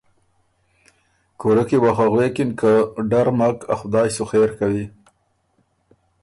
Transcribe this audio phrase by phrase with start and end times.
[1.39, 2.71] کُورۀ کی وه خه غوېکِن که
[3.09, 4.85] ”ډر مک ا خدایٛ سُو خېر کوی“